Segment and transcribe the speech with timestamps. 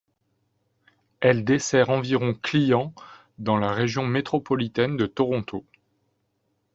[1.19, 2.95] Elle dessert environ clients
[3.37, 5.63] dans la région métropolitaine de Toronto.